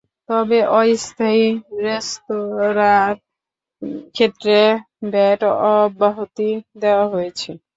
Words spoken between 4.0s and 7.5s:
ক্ষেত্রে ভ্যাট অব্যাহতি দেওয়া হয়েছে।